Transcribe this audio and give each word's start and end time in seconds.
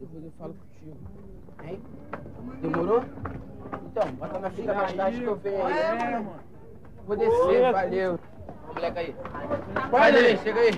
Depois 0.00 0.24
eu 0.24 0.32
falo 0.38 0.54
contigo. 0.54 0.96
Hein? 1.64 1.82
Demorou? 2.62 3.02
Então, 3.86 4.08
bota 4.12 4.38
na 4.38 4.50
fita 4.50 4.74
mais 4.74 4.92
tarde 4.92 5.20
que 5.20 5.26
eu 5.26 5.36
venho 5.36 5.66
aí. 5.66 5.78
É, 5.78 6.10
mano. 6.12 6.34
Vou 7.06 7.16
descer, 7.16 7.72
valeu. 7.72 8.18
Moleque 8.74 8.98
aí. 8.98 9.16
Vai 9.90 10.16
aí, 10.16 10.36
chega 10.38 10.60
aí. 10.60 10.70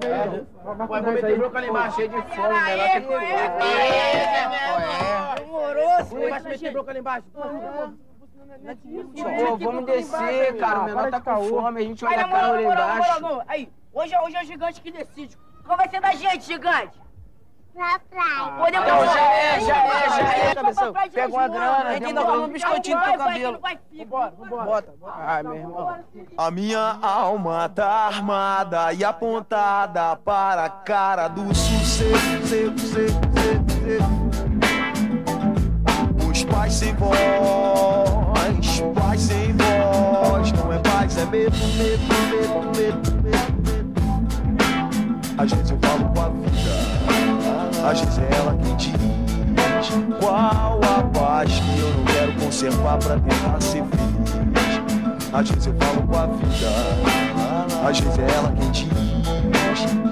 É, 0.00 0.42
Vai, 0.64 1.02
vou 1.02 1.12
meter 1.12 1.36
bronca 1.38 1.60
lá 1.60 1.66
embaixo, 1.66 1.96
cheio 1.96 2.08
de 2.08 2.22
fome, 2.22 2.48
né? 2.48 2.76
Lá 2.76 2.88
tem 2.88 3.12
É. 3.12 3.48
Demorou, 5.40 5.84
Vai 5.84 6.02
embaixo, 6.28 6.48
meter 6.48 6.72
bronca 6.72 6.92
lá 6.92 6.98
embaixo. 6.98 7.26
Pô, 7.34 7.42
Pô, 7.42 7.48
vamos 9.58 9.84
descer, 9.86 10.56
cara. 10.56 10.80
O 10.80 10.84
menor 10.84 11.10
tá 11.10 11.20
com 11.20 11.42
fome, 11.44 11.80
a 11.80 11.84
gente 11.84 12.04
Vai, 12.04 12.14
olha 12.14 12.24
a 12.24 12.26
na 12.26 12.32
cara 12.32 12.46
moral, 12.48 12.62
lá 12.62 12.62
na 12.62 12.68
moral, 12.68 12.88
na 12.88 12.94
moral, 12.94 13.18
embaixo. 13.18 13.36
não. 13.36 13.42
Aí, 13.48 13.68
hoje, 13.92 14.14
é- 14.14 14.20
hoje 14.22 14.36
é 14.36 14.42
o 14.42 14.46
gigante 14.46 14.80
que 14.80 14.90
decide. 14.92 15.36
Qual 15.64 15.76
vai 15.76 15.88
ser 15.88 16.00
da 16.00 16.12
gente, 16.12 16.44
gigante? 16.44 17.00
Pra 17.74 17.98
praia. 18.10 18.52
Podemos 18.58 18.86
Não, 18.86 19.04
já 19.06 19.20
é, 19.20 19.60
já 19.60 19.76
é, 19.76 20.08
já 20.10 20.32
é, 20.36 20.54
cabeção. 20.54 20.92
Pega 20.92 21.28
uma 21.28 21.48
grana, 21.48 21.88
Ainda 21.88 22.06
demorou. 22.06 22.40
dá 22.40 22.46
um 22.46 22.48
biscoitinho 22.48 22.98
no 22.98 23.04
teu 23.04 23.16
cabelo. 23.18 23.60
Bota, 24.66 24.94
Ai, 25.06 25.42
meu 25.42 25.54
irmão. 25.54 26.04
A 26.36 26.50
minha 26.50 26.98
alma 27.00 27.68
tá 27.70 27.88
armada 27.88 28.92
e 28.92 29.02
apontada 29.02 30.16
para 30.16 30.64
a 30.64 30.68
cara 30.70 31.28
do 31.28 31.54
sucesso. 31.54 32.76
seco. 32.76 33.22
Os 36.30 36.44
pais 36.44 36.74
sem 36.74 36.94
voz, 36.96 37.16
pais 38.94 39.20
sem 39.20 39.52
voz. 39.56 40.52
Não 40.52 40.72
é 40.72 40.78
paz, 40.78 41.16
é 41.16 41.24
medo, 41.26 41.56
medo, 41.56 41.78
medo, 41.78 42.11
vezes 48.00 48.18
é 48.18 48.28
ela 48.36 48.56
quem 48.62 48.76
diz. 48.76 48.92
Qual 50.20 50.80
a 50.82 51.02
paz 51.12 51.50
que 51.50 51.78
eu 51.80 51.92
não 51.92 52.04
quero 52.04 52.32
conservar 52.34 52.98
pra 52.98 53.18
tentar 53.18 53.60
ser 53.60 53.82
feliz? 53.84 55.22
Às 55.32 55.50
vezes 55.50 55.66
eu 55.66 55.74
falo 55.74 56.06
com 56.06 56.16
a 56.16 56.26
vida, 56.26 56.68
às 57.88 57.98
vezes 57.98 58.18
é 58.18 58.36
ela 58.36 58.52
quem 58.52 58.70
diz. 58.70 58.88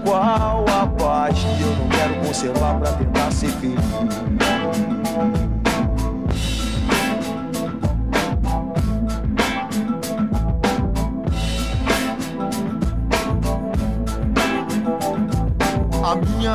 Qual 0.05 0.65
a 0.69 0.87
paz 0.87 1.39
que 1.39 1.63
eu 1.63 1.77
não 1.77 1.89
quero 1.89 2.15
conservar 2.27 2.79
pra 2.79 2.93
tentar 2.93 3.31
ser 3.31 3.51
feliz? 3.53 3.81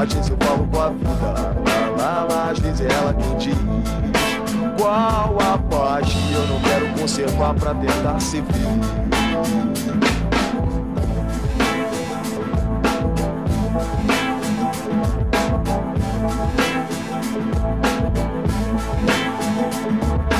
Às 0.00 0.10
vezes 0.14 0.30
eu 0.30 0.36
falo 0.40 0.66
com 0.68 0.80
a 0.80 0.88
vida, 0.88 1.54
lá, 1.98 2.26
lá, 2.30 2.50
às 2.50 2.58
vezes 2.58 2.80
é 2.80 2.90
ela 2.90 3.12
quem 3.12 3.36
diz. 3.36 3.58
Qual 4.78 5.36
a 5.38 5.58
paz 5.58 6.08
que 6.08 6.32
eu 6.32 6.46
não 6.46 6.58
quero 6.62 6.88
conservar 6.98 7.52
pra 7.52 7.74
tentar 7.74 8.18
ser 8.18 8.42
feliz? 8.44 8.66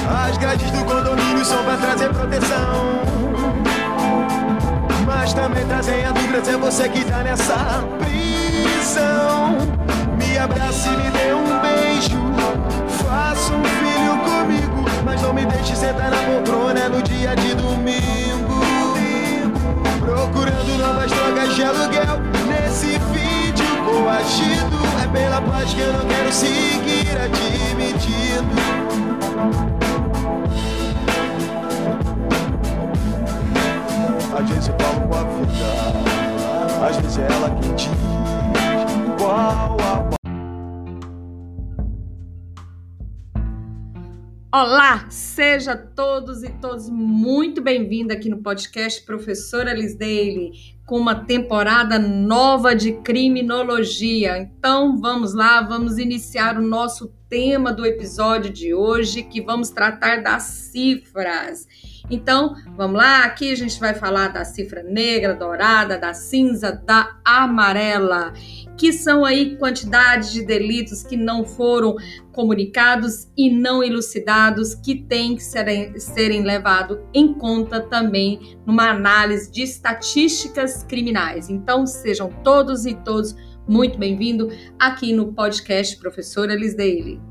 As 0.09 0.39
grades 0.39 0.71
do 0.71 0.85
condomínio 0.87 1.45
são 1.45 1.63
pra 1.65 1.77
trazer 1.77 2.09
proteção. 2.15 3.10
A 6.49 6.53
é 6.53 6.57
você 6.57 6.89
que 6.89 7.05
tá 7.05 7.23
nessa 7.23 7.85
prisão. 7.99 9.59
Me 10.17 10.39
abrace 10.39 10.89
e 10.89 10.93
me 10.93 11.11
dê 11.11 11.35
um 11.35 11.61
beijo. 11.61 12.19
Faça 13.05 13.53
um 13.53 13.63
filho 13.65 14.17
comigo, 14.25 14.85
mas 15.05 15.21
não 15.21 15.35
me 15.35 15.45
deixe 15.45 15.77
sentar 15.77 16.11
na 16.11 16.17
poltrona 16.19 16.89
no 16.89 17.03
dia 17.03 17.37
de 17.37 17.55
domingo. 17.55 18.61
Procurando 20.01 20.79
novas 20.79 21.11
drogas 21.11 21.55
de 21.55 21.63
aluguel 21.63 22.21
nesse 22.49 22.99
vídeo 23.13 23.67
coagido. 23.85 24.81
É 25.03 25.07
pela 25.09 25.43
paz 25.43 25.75
que 25.75 25.81
eu 25.81 25.93
não 25.93 26.07
quero 26.07 26.33
seguir 26.33 27.19
admitindo. 27.23 28.61
Vezes 34.51 34.69
eu 34.69 34.75
falo 34.79 35.07
com 35.07 35.15
a 35.15 35.23
vida, 35.25 36.30
às 36.83 36.97
vezes 36.97 37.19
ela 37.19 37.51
quem 37.61 37.75
diz 37.75 37.89
qual 39.19 39.77
a 39.81 40.11
Olá, 44.53 45.07
seja 45.11 45.77
todos 45.77 46.43
e 46.43 46.49
todos 46.49 46.89
muito 46.89 47.63
bem-vindos 47.63 48.17
aqui 48.17 48.29
no 48.29 48.39
podcast 48.39 49.05
Professora 49.05 49.73
Liz 49.73 49.95
Daily, 49.95 50.51
com 50.85 50.97
uma 50.97 51.15
temporada 51.15 51.99
nova 52.01 52.75
de 52.75 52.95
criminologia. 52.95 54.39
Então, 54.39 54.99
vamos 54.99 55.35
lá, 55.35 55.63
vamos 55.63 55.99
iniciar 55.99 56.59
o 56.59 56.63
nosso 56.63 57.15
tema 57.29 57.73
do 57.73 57.87
episódio 57.87 58.53
de 58.53 58.75
hoje, 58.75 59.23
que 59.23 59.41
vamos 59.41 59.71
tratar 59.71 60.21
das 60.21 60.43
cifras. 60.43 61.69
Então, 62.11 62.57
vamos 62.77 62.97
lá, 62.97 63.25
aqui 63.25 63.53
a 63.53 63.55
gente 63.55 63.79
vai 63.79 63.95
falar 63.95 64.29
da 64.29 64.45
cifra 64.45 64.83
negra, 64.83 65.33
dourada, 65.33 65.97
da 65.97 66.13
cinza, 66.13 66.73
da 66.73 67.21
amarela, 67.25 68.33
que 68.77 68.93
são 68.93 69.25
aí 69.25 69.57
quantidades 69.57 70.33
de 70.33 70.45
delitos 70.45 71.05
que 71.05 71.17
não 71.17 71.45
foram 71.45 71.95
comunicados 72.33 73.29
e 73.37 73.49
não 73.49 73.83
elucidados, 73.83 74.75
que 74.75 74.97
têm 74.97 75.37
que 75.37 75.45
serem, 75.45 75.97
serem 76.01 76.43
levados 76.43 76.99
em 77.15 77.33
conta 77.33 77.81
também 77.81 78.59
numa 78.67 78.91
análise 78.91 79.51
de 79.53 79.63
estatísticas 79.63 80.83
criminais. 80.83 81.49
Então, 81.49 81.87
sejam 81.87 82.29
todos 82.43 82.87
e 82.87 82.95
todos 82.95 83.37
muito 83.69 83.97
bem-vindos 83.97 84.53
aqui 84.81 85.13
no 85.13 85.33
podcast 85.33 85.97
Professora 85.99 86.57
Liz 86.57 86.75
Daily. 86.75 87.30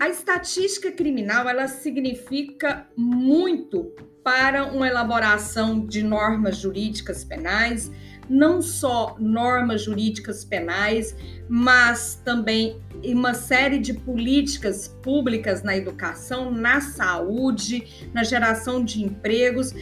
A 0.00 0.08
estatística 0.08 0.92
criminal 0.92 1.48
ela 1.48 1.66
significa 1.66 2.86
muito 2.96 3.92
para 4.22 4.66
uma 4.66 4.86
elaboração 4.86 5.84
de 5.84 6.04
normas 6.04 6.58
jurídicas 6.58 7.24
penais, 7.24 7.90
não 8.30 8.62
só 8.62 9.16
normas 9.18 9.82
jurídicas 9.82 10.44
penais, 10.44 11.16
mas 11.48 12.14
também 12.24 12.80
uma 13.02 13.34
série 13.34 13.80
de 13.80 13.92
políticas 13.92 14.86
públicas 15.02 15.64
na 15.64 15.76
educação, 15.76 16.52
na 16.52 16.80
saúde, 16.80 18.08
na 18.14 18.22
geração 18.22 18.84
de 18.84 19.02
empregos. 19.02 19.74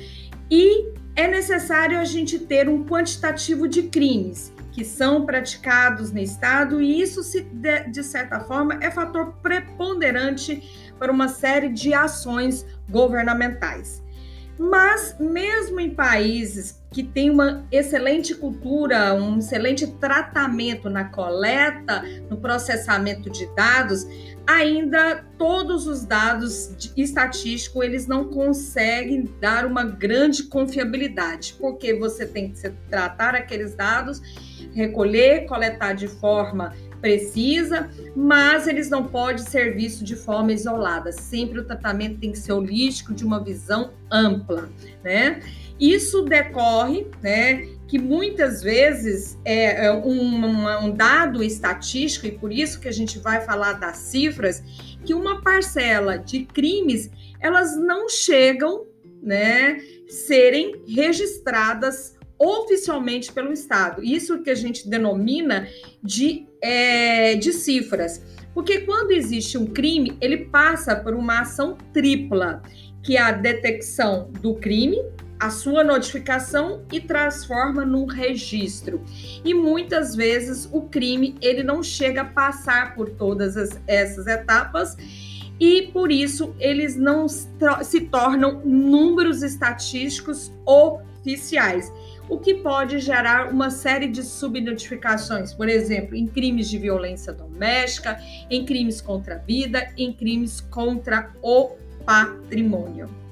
E 0.51 0.95
é 1.15 1.29
necessário 1.29 1.99
a 1.99 2.05
gente 2.05 2.39
ter 2.39 2.71
um 2.71 2.87
quantitativo 2.87 3.69
de 3.69 3.83
crimes 3.83 4.56
que 4.77 4.85
são 4.85 5.25
praticados 5.25 6.13
no 6.13 6.19
Estado, 6.19 6.83
e 6.83 7.01
isso, 7.01 7.23
se 7.23 7.41
de, 7.41 7.85
de, 7.89 8.05
certa 8.05 8.41
forma, 8.41 8.79
é 8.83 8.91
fator 8.91 9.33
preponderante 9.43 10.93
para 10.99 11.11
uma 11.11 11.29
série 11.29 11.71
de 11.71 11.95
ações 11.95 12.67
governamentais. 12.87 14.05
Mas, 14.59 15.17
mesmo 15.19 15.81
em 15.81 15.95
países 15.95 16.79
que 16.97 17.03
têm 17.03 17.29
uma 17.29 17.67
excelente 17.71 18.35
cultura, 18.35 19.13
um 19.13 19.39
excelente 19.39 19.87
tratamento 19.87 20.89
na 20.89 21.05
coleta, 21.05 22.03
no 22.31 22.39
processamento 22.39 23.29
de 23.29 23.45
dados, 23.55 24.07
ainda 24.47 25.23
todos 25.37 25.87
os 25.87 26.07
dados 26.07 26.75
estatísticos 26.97 27.85
eles 27.85 28.07
não 28.07 28.31
conseguem 28.31 29.31
dar 29.39 29.67
uma 29.67 29.85
grande 29.85 30.45
confiabilidade, 30.45 31.55
porque 31.61 31.93
você 31.93 32.25
tem 32.25 32.51
que 32.51 32.71
tratar 32.89 33.35
aqueles 33.35 33.75
dados 33.75 34.23
recolher, 34.75 35.45
coletar 35.45 35.93
de 35.93 36.09
forma 36.09 36.75
precisa, 36.99 37.91
mas 38.17 38.67
eles 38.67 38.89
não 38.89 39.05
podem 39.05 39.45
ser 39.45 39.77
vistos 39.77 40.03
de 40.03 40.17
forma 40.17 40.51
isolada. 40.53 41.13
Sempre 41.13 41.61
o 41.61 41.65
tratamento 41.65 42.19
tem 42.19 42.33
que 42.33 42.39
ser 42.39 42.53
holístico, 42.53 43.13
de 43.15 43.23
uma 43.23 43.39
visão 43.39 43.93
ampla, 44.11 44.69
né? 45.05 45.41
Isso 45.79 46.23
decorre, 46.23 47.07
né, 47.23 47.69
que 47.87 47.99
muitas 47.99 48.63
vezes 48.63 49.39
é, 49.45 49.87
é 49.87 49.93
um, 49.93 50.87
um, 50.87 50.91
dado 50.91 51.43
estatístico, 51.43 52.27
e 52.27 52.33
por 52.33 52.53
isso 52.53 52.81
que 52.81 52.89
a 52.89 52.93
gente 52.93 53.19
vai 53.19 53.41
falar 53.43 53.75
das 53.75 53.99
cifras, 53.99 54.63
que 55.05 55.15
uma 55.15 55.43
parcela 55.43 56.17
de 56.19 56.45
crimes, 56.45 57.11
elas 57.41 57.77
não 57.77 58.09
chegam, 58.09 58.87
né, 59.23 59.79
serem 60.09 60.83
registradas 60.87 62.17
oficialmente 62.39 63.33
pelo 63.33 63.53
Estado. 63.53 64.03
Isso 64.05 64.43
que 64.43 64.51
a 64.51 64.55
gente 64.55 64.89
denomina 64.89 65.69
de, 66.03 66.47
é, 66.61 67.35
de 67.35 67.53
cifras. 67.53 68.23
Porque 68.53 68.81
quando 68.81 69.11
existe 69.11 69.59
um 69.59 69.67
crime, 69.67 70.17
ele 70.21 70.47
passa 70.47 70.97
por 70.97 71.15
uma 71.15 71.41
ação 71.41 71.77
tripla, 71.93 72.63
que 73.03 73.17
é 73.17 73.21
a 73.21 73.33
detecção 73.33 74.31
do 74.41 74.55
crime, 74.55 74.99
a 75.39 75.51
sua 75.51 75.85
notificação 75.85 76.83
e 76.93 77.01
transforma 77.01 77.85
num 77.85 78.07
registro. 78.07 79.03
E 79.45 79.53
muitas 79.55 80.15
vezes 80.15 80.69
o 80.73 80.83
crime 80.83 81.37
ele 81.41 81.63
não 81.63 81.83
chega 81.83 82.23
a 82.23 82.25
passar 82.25 82.95
por 82.95 83.11
todas 83.11 83.57
as, 83.57 83.81
essas 83.87 84.27
etapas 84.27 84.97
e 85.59 85.89
por 85.93 86.13
isso 86.13 86.55
eles 86.59 86.97
não 86.97 87.27
se 87.29 88.01
tornam 88.11 88.61
números 88.65 89.43
estatísticos 89.43 90.53
oficiais, 90.67 91.93
o 92.29 92.39
que 92.39 92.55
pode 92.55 92.99
gerar 92.99 93.51
uma 93.51 93.71
série 93.71 94.09
de 94.09 94.23
subnotificações, 94.23 95.55
por 95.55 95.69
exemplo, 95.69 96.15
em 96.15 96.27
crimes 96.27 96.69
de 96.69 96.79
violência 96.79 97.33
doméstica, 97.33 98.19
em 98.51 98.65
crimes 98.65 99.01
contra 99.01 99.37
a 99.37 99.39
vida, 99.39 99.93
em 99.97 100.13
crimes 100.13 100.61
contra 100.61 101.31
o 101.41 101.71
patrimônio. 102.05 103.26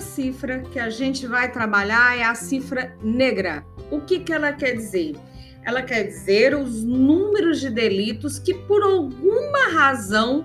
Cifra 0.00 0.60
que 0.60 0.78
a 0.78 0.90
gente 0.90 1.26
vai 1.26 1.50
trabalhar 1.50 2.18
é 2.18 2.22
a 2.22 2.34
cifra 2.34 2.96
negra. 3.02 3.64
O 3.90 4.00
que, 4.00 4.20
que 4.20 4.32
ela 4.32 4.52
quer 4.52 4.74
dizer? 4.74 5.16
Ela 5.64 5.82
quer 5.82 6.04
dizer 6.04 6.54
os 6.54 6.82
números 6.84 7.60
de 7.60 7.70
delitos 7.70 8.38
que, 8.38 8.54
por 8.54 8.82
alguma 8.82 9.68
razão, 9.72 10.44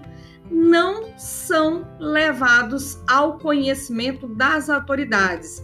não 0.52 1.18
são 1.18 1.88
levados 2.00 3.00
ao 3.08 3.40
conhecimento 3.40 4.28
das 4.28 4.70
autoridades, 4.70 5.64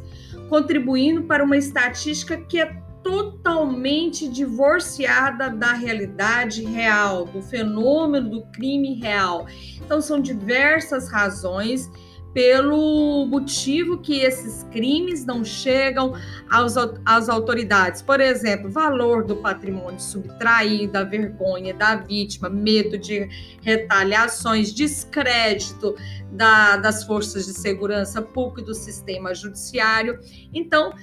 contribuindo 0.49 1.23
para 1.23 1.43
uma 1.43 1.57
estatística 1.57 2.38
que 2.38 2.59
é 2.59 2.81
totalmente 3.03 4.27
divorciada 4.27 5.49
da 5.49 5.73
realidade 5.73 6.63
real, 6.63 7.25
do 7.25 7.41
fenômeno 7.41 8.29
do 8.29 8.41
crime 8.51 8.93
real. 8.93 9.47
Então, 9.77 10.01
são 10.01 10.19
diversas 10.19 11.09
razões 11.09 11.89
pelo 12.33 13.25
motivo 13.25 13.97
que 13.97 14.21
esses 14.21 14.63
crimes 14.71 15.25
não 15.25 15.43
chegam 15.43 16.13
aos, 16.49 16.75
às 17.05 17.29
autoridades. 17.29 18.01
Por 18.01 18.21
exemplo, 18.21 18.69
valor 18.69 19.23
do 19.23 19.35
patrimônio 19.37 19.99
subtraído, 19.99 20.97
a 20.97 21.03
vergonha 21.03 21.73
da 21.73 21.95
vítima, 21.95 22.49
medo 22.49 22.97
de 22.97 23.27
retaliações, 23.61 24.73
descrédito 24.73 25.95
da, 26.31 26.77
das 26.77 27.03
forças 27.03 27.45
de 27.45 27.53
segurança 27.53 28.21
pública 28.21 28.61
e 28.61 28.65
do 28.65 28.73
sistema 28.73 29.33
judiciário. 29.35 30.19
Então, 30.53 30.93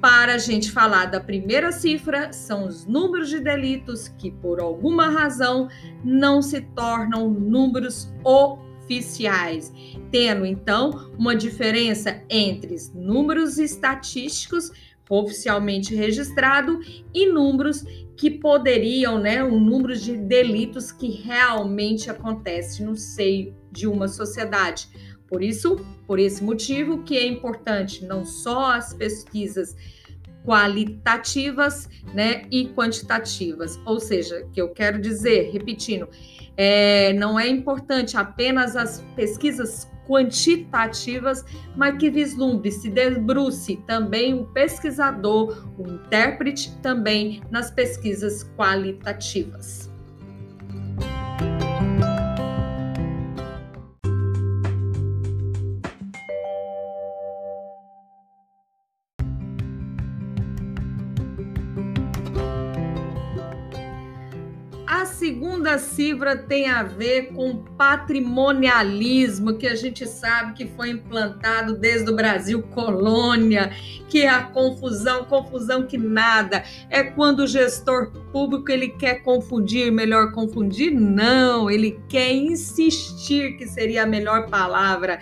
para 0.00 0.34
a 0.34 0.38
gente 0.38 0.70
falar 0.70 1.06
da 1.06 1.20
primeira 1.20 1.72
cifra, 1.72 2.32
são 2.32 2.66
os 2.66 2.86
números 2.86 3.28
de 3.28 3.40
delitos 3.40 4.08
que, 4.08 4.30
por 4.30 4.60
alguma 4.60 5.08
razão, 5.08 5.68
não 6.04 6.40
se 6.40 6.60
tornam 6.60 7.28
números 7.28 8.08
oficiais 8.24 8.67
oficiais, 8.88 9.70
tendo 10.10 10.46
então 10.46 11.12
uma 11.18 11.36
diferença 11.36 12.22
entre 12.30 12.74
números 12.94 13.58
estatísticos 13.58 14.72
oficialmente 15.10 15.94
registrado 15.94 16.80
e 17.14 17.26
números 17.32 17.82
que 18.16 18.30
poderiam, 18.30 19.18
né, 19.18 19.42
um 19.42 19.58
número 19.58 19.96
de 19.96 20.16
delitos 20.16 20.92
que 20.92 21.08
realmente 21.08 22.10
acontece 22.10 22.82
no 22.82 22.94
seio 22.94 23.54
de 23.70 23.86
uma 23.86 24.06
sociedade. 24.06 24.88
Por 25.26 25.42
isso, 25.42 25.76
por 26.06 26.18
esse 26.18 26.42
motivo 26.42 27.04
que 27.04 27.16
é 27.16 27.26
importante 27.26 28.04
não 28.04 28.24
só 28.24 28.72
as 28.72 28.92
pesquisas 28.92 29.74
qualitativas, 30.44 31.88
né, 32.14 32.46
e 32.50 32.68
quantitativas. 32.68 33.78
Ou 33.84 34.00
seja, 34.00 34.46
que 34.52 34.60
eu 34.60 34.70
quero 34.70 34.98
dizer, 34.98 35.50
repetindo, 35.52 36.08
é, 36.58 37.12
não 37.12 37.38
é 37.38 37.48
importante 37.48 38.16
apenas 38.16 38.74
as 38.74 39.00
pesquisas 39.14 39.88
quantitativas, 40.08 41.44
mas 41.76 41.96
que 41.98 42.10
vislumbre, 42.10 42.72
se 42.72 42.90
debruce 42.90 43.76
também 43.86 44.34
o 44.34 44.46
pesquisador, 44.46 45.70
o 45.78 45.86
intérprete 45.86 46.76
também 46.82 47.42
nas 47.50 47.70
pesquisas 47.70 48.42
qualitativas. 48.56 49.87
Segunda 65.68 65.78
cifra 65.78 66.36
tem 66.36 66.68
a 66.68 66.82
ver 66.82 67.32
com 67.34 67.58
patrimonialismo, 67.76 69.58
que 69.58 69.66
a 69.66 69.74
gente 69.74 70.06
sabe 70.06 70.54
que 70.54 70.66
foi 70.66 70.90
implantado 70.90 71.76
desde 71.76 72.08
o 72.08 72.16
Brasil 72.16 72.62
colônia, 72.62 73.72
que 74.08 74.22
é 74.22 74.28
a 74.28 74.44
confusão, 74.44 75.24
confusão 75.24 75.86
que 75.86 75.98
nada. 75.98 76.62
É 76.88 77.02
quando 77.02 77.40
o 77.40 77.46
gestor 77.46 78.12
público 78.32 78.70
ele 78.70 78.88
quer 78.90 79.22
confundir, 79.22 79.92
melhor 79.92 80.32
confundir? 80.32 80.92
Não, 80.92 81.70
ele 81.70 82.00
quer 82.08 82.32
insistir 82.32 83.56
que 83.56 83.66
seria 83.66 84.04
a 84.04 84.06
melhor 84.06 84.48
palavra 84.48 85.18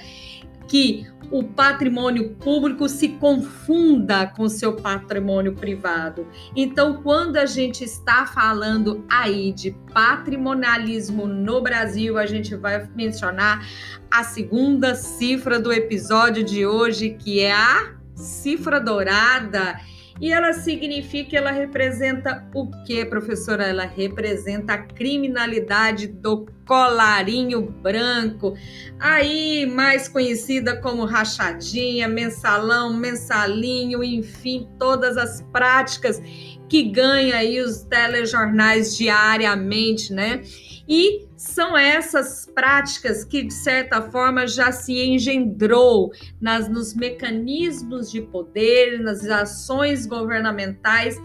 que 0.69 1.07
o 1.31 1.43
patrimônio 1.43 2.31
público 2.37 2.89
se 2.89 3.09
confunda 3.09 4.27
com 4.27 4.49
seu 4.49 4.75
patrimônio 4.75 5.55
privado. 5.55 6.27
Então, 6.55 7.03
quando 7.03 7.37
a 7.37 7.47
gente 7.47 7.85
está 7.85 8.27
falando 8.27 9.05
aí 9.09 9.53
de 9.53 9.73
patrimonialismo 9.93 11.27
no 11.27 11.61
Brasil, 11.61 12.19
a 12.19 12.27
gente 12.27 12.55
vai 12.55 12.89
mencionar 12.95 13.67
a 14.11 14.23
segunda 14.23 14.95
cifra 14.95 15.59
do 15.59 15.73
episódio 15.73 16.45
de 16.45 16.67
hoje, 16.67 17.11
que 17.11 17.41
é 17.41 17.53
a 17.53 17.95
cifra 18.15 18.81
dourada. 18.81 19.79
E 20.21 20.33
ela 20.33 20.53
significa, 20.55 21.37
ela 21.37 21.51
representa 21.51 22.49
o 22.55 22.71
que, 22.85 23.05
professora? 23.05 23.65
Ela 23.65 23.85
representa 23.85 24.73
a 24.73 24.79
criminalidade 24.79 26.07
do 26.07 26.47
colarinho 26.67 27.63
branco, 27.63 28.55
aí 28.99 29.67
mais 29.67 30.09
conhecida 30.09 30.81
como 30.81 31.05
rachadinha, 31.05 32.09
mensalão, 32.09 32.95
mensalinho, 32.95 34.03
enfim, 34.03 34.69
todas 34.79 35.17
as 35.19 35.43
práticas 35.53 36.21
que 36.69 36.83
ganha 36.85 37.37
aí 37.37 37.61
os 37.61 37.83
telejornais 37.83 38.97
diariamente, 38.97 40.13
né? 40.13 40.43
E 40.89 41.26
são 41.37 41.77
essas 41.77 42.51
práticas 42.55 43.25
que, 43.25 43.43
de 43.43 43.53
certa 43.53 44.03
forma, 44.03 44.47
já 44.47 44.73
se 44.73 44.99
engendrou 44.99 46.11
nas, 46.41 46.69
nos 46.69 46.95
mecanismos 46.95 48.11
de 48.11 48.23
poder, 48.23 49.01
nas 49.01 49.25
ações 49.27 50.07
governamentais, 50.07 51.17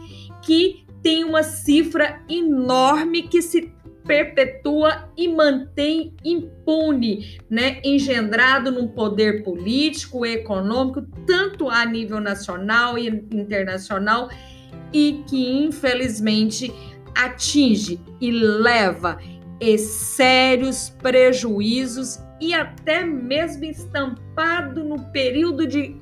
que 0.41 0.85
tem 1.01 1.23
uma 1.23 1.43
cifra 1.43 2.21
enorme 2.29 3.23
que 3.23 3.41
se 3.41 3.73
perpetua 4.05 5.09
e 5.15 5.27
mantém 5.27 6.13
impune, 6.23 7.39
né, 7.49 7.79
engendrado 7.83 8.71
num 8.71 8.87
poder 8.87 9.43
político, 9.43 10.25
econômico, 10.25 11.03
tanto 11.25 11.69
a 11.69 11.85
nível 11.85 12.19
nacional 12.19 12.97
e 12.97 13.07
internacional, 13.07 14.29
e 14.91 15.23
que 15.29 15.63
infelizmente 15.63 16.73
atinge 17.15 17.99
e 18.19 18.31
leva 18.31 19.17
sérios 19.77 20.89
prejuízos 21.01 22.19
e 22.39 22.53
até 22.53 23.05
mesmo 23.05 23.65
estampado 23.65 24.83
no 24.83 24.99
período 25.11 25.67
de 25.67 25.95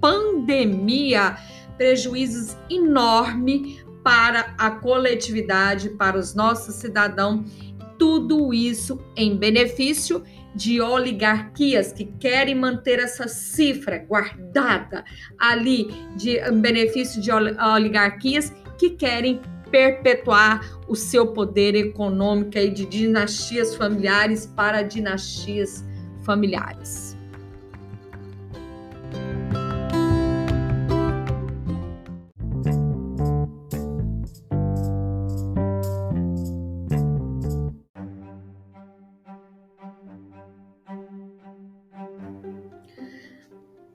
pandemia, 0.00 1.36
prejuízos 1.76 2.56
enormes 2.70 3.84
para 4.04 4.54
a 4.56 4.70
coletividade, 4.70 5.90
para 5.90 6.16
os 6.16 6.34
nossos 6.34 6.76
cidadãos, 6.76 7.50
tudo 7.98 8.54
isso 8.54 9.04
em 9.16 9.36
benefício 9.36 10.22
de 10.54 10.80
oligarquias 10.80 11.92
que 11.92 12.04
querem 12.04 12.54
manter 12.54 13.00
essa 13.00 13.28
cifra 13.28 13.98
guardada 13.98 15.04
ali 15.38 15.88
de 16.16 16.40
benefício 16.52 17.20
de 17.20 17.30
oligarquias 17.32 18.52
que 18.78 18.90
querem 18.90 19.40
perpetuar 19.70 20.80
o 20.88 20.94
seu 20.94 21.28
poder 21.28 21.74
econômico 21.74 22.56
e 22.58 22.70
de 22.70 22.84
dinastias 22.84 23.74
familiares 23.74 24.46
para 24.46 24.82
dinastias 24.82 25.84
familiares. 26.22 27.16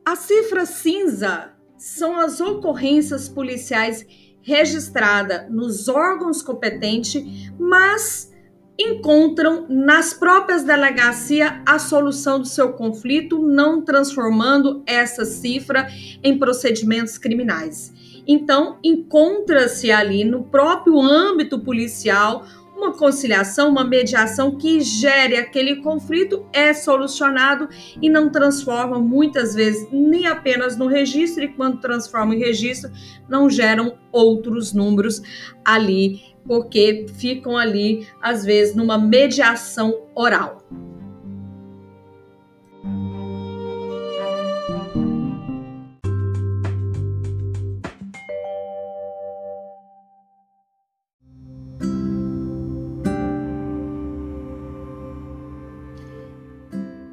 A 0.06 0.16
cifra 0.16 0.66
cinza 0.66 1.54
são 1.76 2.20
as 2.20 2.40
ocorrências 2.40 3.28
policiais 3.28 4.06
registradas 4.44 5.50
nos 5.50 5.88
órgãos 5.88 6.44
competentes, 6.44 7.50
mas 7.58 8.32
encontram 8.78 9.66
nas 9.70 10.14
próprias 10.14 10.64
delegacias 10.64 11.54
a 11.66 11.80
solução 11.80 12.40
do 12.40 12.48
seu 12.48 12.74
conflito, 12.74 13.40
não 13.40 13.82
transformando 13.82 14.84
essa 14.86 15.26
cifra 15.26 15.88
em 16.24 16.38
procedimentos 16.38 17.18
criminais. 17.18 17.94
Então, 18.28 18.78
encontra-se 18.84 19.92
ali 19.92 20.24
no 20.24 20.44
próprio 20.44 21.00
âmbito 21.02 21.60
policial 21.60 22.46
uma 22.76 22.92
conciliação, 22.98 23.70
uma 23.70 23.84
mediação 23.84 24.58
que 24.58 24.82
gere 24.82 25.38
aquele 25.38 25.78
conflito 25.78 26.46
é 26.52 26.74
solucionado 26.74 27.70
e 28.02 28.10
não 28.10 28.30
transforma 28.30 29.00
muitas 29.00 29.54
vezes 29.54 29.88
nem 29.92 30.28
apenas 30.28 30.78
no 30.78 30.88
registro, 30.88 31.44
e 31.44 31.48
quando 31.48 31.80
transforma 31.80 32.36
em 32.36 32.40
registro, 32.40 32.92
não 33.30 33.50
geram 33.50 33.98
outros 34.12 34.74
números 34.74 35.22
ali, 35.64 36.22
porque 36.46 37.06
ficam 37.18 37.58
ali, 37.58 38.08
às 38.22 38.44
vezes, 38.44 38.76
numa 38.76 38.98
mediação 38.98 40.08
oral. 40.14 40.62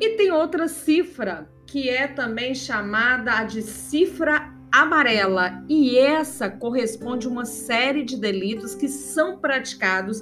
Tem 0.09 0.33
outra 0.33 0.67
cifra 0.67 1.51
que 1.67 1.89
é 1.89 2.09
também 2.09 2.53
chamada 2.55 3.45
de 3.45 3.63
cifra 3.63 4.53
amarela, 4.73 5.65
e 5.69 5.97
essa 5.97 6.51
corresponde 6.51 7.27
a 7.27 7.31
uma 7.31 7.45
série 7.45 8.03
de 8.03 8.17
delitos 8.17 8.75
que 8.75 8.89
são 8.89 9.39
praticados 9.39 10.21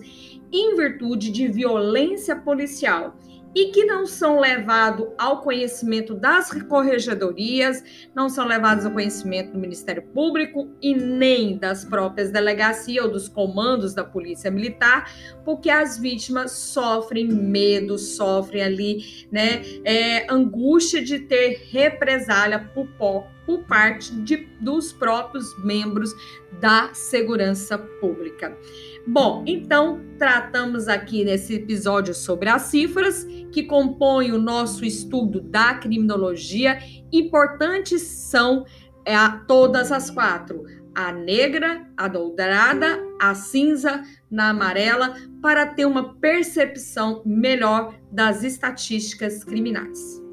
em 0.53 0.75
virtude 0.75 1.31
de 1.31 1.49
violência 1.49 2.37
policial 2.37 3.17
e 3.55 3.73
que 3.73 3.85
não 3.85 4.07
são 4.07 4.41
levados 4.41 5.09
ao 5.19 5.41
conhecimento 5.41 6.15
das 6.15 6.51
corregedorias, 6.65 7.83
não 8.15 8.29
são 8.29 8.47
levados 8.47 8.85
ao 8.85 8.93
conhecimento 8.93 9.53
do 9.53 9.59
Ministério 9.59 10.03
Público 10.03 10.71
e 10.83 10.95
nem 10.95 11.57
das 11.57 11.85
próprias 11.85 12.31
delegacias 12.31 13.05
ou 13.05 13.11
dos 13.11 13.29
comandos 13.29 13.95
da 13.95 14.05
Polícia 14.05 14.51
Militar, 14.51 15.11
porque 15.45 15.71
as 15.71 15.99
vítimas 15.99 16.53
sofrem 16.53 17.29
medo, 17.29 17.99
sofrem 17.99 18.63
ali, 18.63 19.27
né, 19.33 19.63
é, 19.85 20.33
angústia 20.33 21.03
de 21.03 21.21
ter 21.21 21.63
represália 21.71 22.71
por, 22.75 22.87
por 23.47 23.65
parte 23.65 24.15
de, 24.17 24.49
dos 24.61 24.93
próprios 24.93 25.57
membros 25.65 26.13
da 26.61 26.91
segurança 26.93 27.79
pública. 27.79 28.57
Bom, 29.07 29.43
então 29.47 30.01
tratamos 30.19 30.89
aqui 30.89 31.25
nesse 31.25 31.55
episódio 31.55 32.15
sobre 32.15 32.49
as 32.49 32.63
cifras 32.63 33.25
que 33.51 33.63
compõem 33.63 34.33
o 34.33 34.39
nosso 34.39 34.85
estudo 34.85 35.41
da 35.41 35.75
criminologia. 35.75 36.79
Importantes 37.13 38.03
são 38.03 38.65
é, 39.05 39.15
todas 39.47 39.91
as 39.91 40.11
quatro: 40.11 40.65
a 40.95 41.13
negra, 41.13 41.87
a 41.97 42.09
dourada, 42.09 43.01
a 43.21 43.35
cinza, 43.35 44.03
na 44.31 44.51
amarela, 44.51 45.15
para 45.41 45.67
ter 45.67 45.87
uma 45.87 46.15
percepção 46.17 47.23
melhor 47.25 47.95
das 48.13 48.43
estatísticas 48.43 49.43
criminais. 49.43 50.28